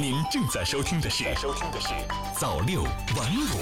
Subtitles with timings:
[0.00, 1.88] 您正在收听的是《收听的是
[2.32, 2.90] 早六晚
[3.36, 3.60] 五》。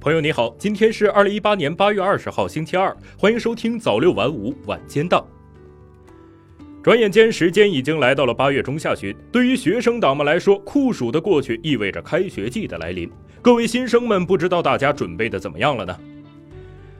[0.00, 5.24] 朋友你好，今天是二零一八年八月二十号，星期二，欢迎收听早六晚五晚间档。
[6.82, 9.14] 转眼间，时间已经来到了八月中下旬。
[9.30, 13.08] 对于学生党们来说，酷暑的过去意味着开学季的来临。
[13.40, 15.96] 各位新生们，不知道大家准备的怎么样了呢？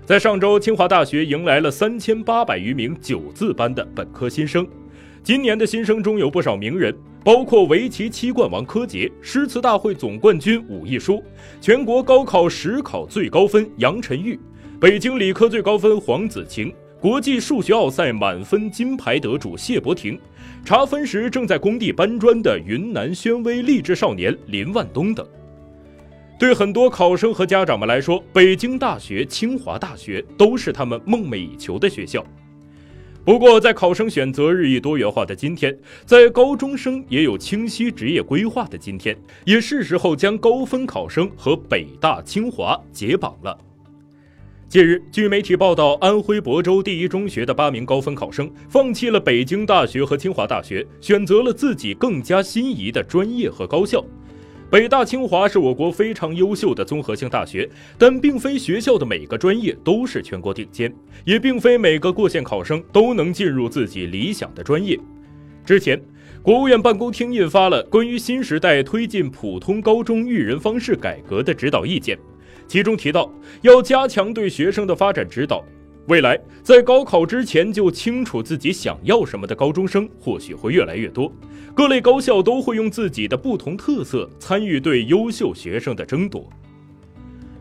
[0.06, 4.64] 在上周，清华大学迎来了三千八百余名九字班的本科新生。
[5.22, 11.22] 今年的新生中有不少名人，包括围棋七冠王柯洁、诗词大会总冠军武亦姝、
[11.60, 14.38] 全国高考实考最高分杨晨玉、
[14.80, 16.72] 北京理科最高分黄子晴。
[16.98, 20.18] 国际数学奥赛满分金牌得主谢博廷，
[20.64, 25.26] 查分时正在工地搬砖的云南宣威励志少年林万东等。
[26.38, 32.22] 对很多考生和家长们来说，北京大学、清华大学都是他们梦寐以求的学校。
[33.30, 43.56] 不过，在考生选择日益多元化的今天，在高中生也有清晰职业规划的今天，也是时候将高分考生和北大、清华解绑了。
[44.68, 54.04] 近日，据媒体报道，安徽亳州第一中学的八名高分考生放弃了北京大学和清华大学，选择了自己更加心仪的专业和高校。
[54.70, 57.68] 北大、清华是我国非常优秀的综合性大学，
[57.98, 64.96] 但并非学校的每个专业都是全国顶尖，也并非每个过线考生都能进入自己理想的专业。
[65.64, 66.00] 之前，
[66.40, 72.16] 国务院办公厅印发了关于新时代推进普通高中育人方式改革的指导意见。
[72.68, 73.28] 其中提到，
[73.62, 75.64] 要加强对学生的发展指导。
[76.10, 81.32] 未来，在高考之前就清楚自己想要什么的高中生，或许会越来越多。
[81.72, 86.50] 各类高校都会用自己的不同特色参与对优秀学生的争夺。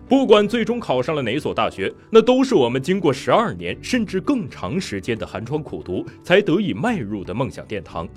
[0.08, 8.09] 不管最终考上了哪所大学，那都是我们经过十二年甚至更长时间的寒窗苦读才得以迈入的梦想殿堂。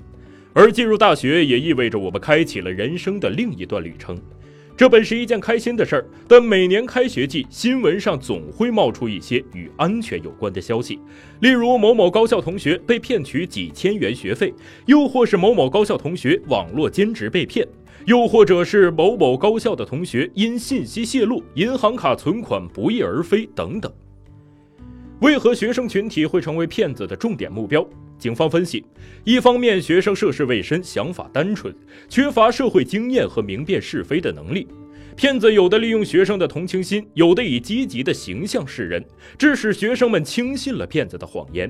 [0.51, 4.17] 而进入大学，也意味着我们开启了人生的另一段旅程。
[4.75, 10.99] 这本是一件开心的事儿，但每年开学季，新闻上总会冒出一些与安全有关的消息，
[11.41, 14.51] 例如某某高校同学被骗取几千元学费，
[14.87, 17.67] 又或是某某高校同学网络兼职被骗，
[18.05, 23.93] 又或者是某某高校的同学因信息泄露，银行卡存款不翼而飞等等。
[25.19, 27.87] 为何学生群体会成为骗子的重点目标？
[28.23, 28.85] 警方分析，
[29.25, 31.75] 一方面学生涉世未深，想法单纯，
[32.07, 34.65] 缺乏社会经验和明辨是非的能力。
[35.17, 39.03] 骗子有的利用学生的同情心，有的以积极的形象示人，
[39.37, 41.69] 致使学生们轻信了骗子的谎言。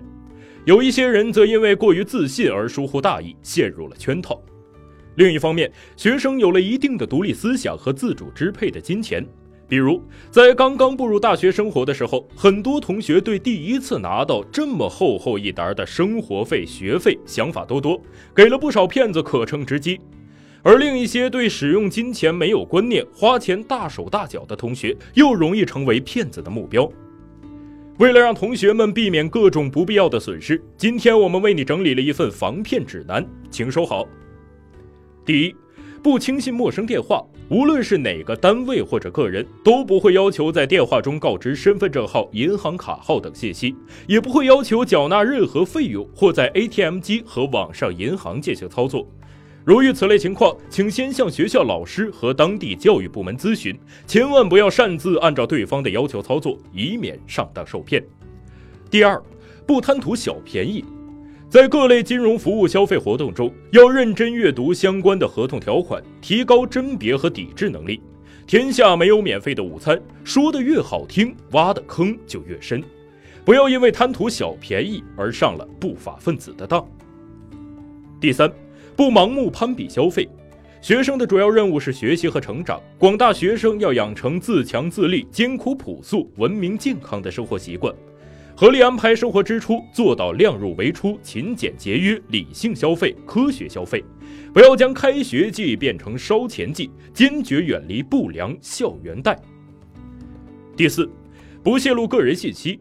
[0.63, 4.40] 有一些人则因为过于自信而疏忽大意，陷入了圈套。
[5.16, 9.25] 另一方面，学生有了一定的独立思想和自主支配的金钱。
[9.68, 18.00] 比如，在刚刚步入大学生活的时候，很多同学对第一次拿到这么厚厚一沓的生活费、学费想法多多，
[18.35, 19.97] 给了不少骗子可乘之机；
[20.62, 26.88] 而另一些对使用金钱没有观念、花钱大手大脚的同学，又容易成为骗子的目标。
[27.97, 34.06] 为了让同学们避免各种不必要的损失，今天我们为你整理了一份防骗指南，请收好。
[35.25, 35.56] 第一。
[36.03, 43.74] 不轻信陌生电话，无论是哪个单位或者个人，都不会要求在电话中告知身份证号、银行卡号等信息，
[44.06, 49.08] 也不会要求缴纳任何费用或在 ATM 机和网上银行进行操作。
[49.63, 53.74] 如遇此类情况，请先向学校老师和当地教育部门咨询，
[54.06, 58.03] 千万不要擅自按照对方的要求操作，以免上当受骗。
[58.92, 59.24] 第二，
[59.66, 60.84] 不贪图小便宜。
[61.53, 68.02] 在各类金融服务消费活动中，要认真阅读相关的合同条款，提高甄别和抵制能力。
[68.47, 72.84] 天下没有免费的午餐，说的越好听，挖的坑就越深。
[73.46, 76.84] 不要因为贪图小便宜而上了不法分子的当。
[78.19, 78.52] 第三，
[78.96, 80.28] 不盲目攀比消费。
[80.81, 87.94] 学生的主要任务是学习和成长，广大学生要养成自强自立、艰苦朴素、文明健康的生活习惯。
[88.63, 94.01] 合理安排生活支出，做到量入为出、勤俭节约、理性消费、科学消费，
[94.54, 99.38] 不要将开学季变成烧钱季，坚决远离不良校园贷。
[100.77, 101.12] 第四，
[101.62, 102.80] 不泄露个人信息，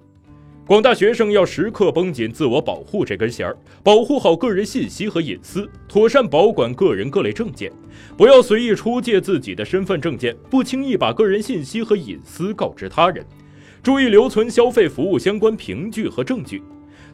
[0.69, 7.73] 广大学生要时刻绷紧自我保护这根弦儿，保护好个人信息和隐私，妥善保管个人各类证件，
[8.17, 13.26] 不要随意出借自己的身份证件，不轻易把个人信息和隐私告知他人。
[13.82, 16.62] 注意留存消费服务相关凭据和证据，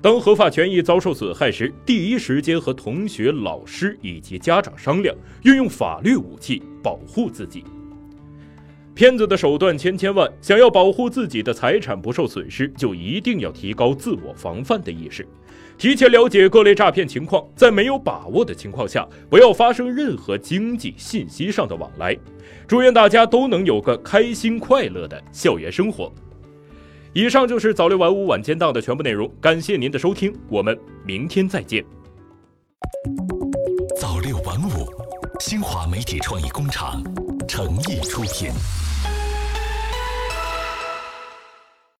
[0.02, 7.64] 当合法权益遭受损害时，第一时间和同学、老师以及家长商量，运用法律武器保护自己。
[8.94, 15.26] 骗子的手段千千万，想要保护自己的财产不受损失，就一定要提高自我防范的意识。
[15.78, 22.14] 提前了解各类诈骗情况，在没有把握的情况下，不要发生任何经济信息上的往来。
[22.66, 26.12] 祝愿大家都能有个开心快乐的校园生活。
[27.14, 31.84] 以上就是早六晚五晚间档的全部内容，感谢您的收听，我们明天再见。
[33.98, 34.86] 早六晚五，
[35.40, 37.02] 新华媒体创意工厂
[37.48, 38.50] 诚意出品。